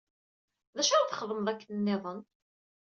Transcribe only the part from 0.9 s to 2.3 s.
ara txedmeḍ akken nniḍen?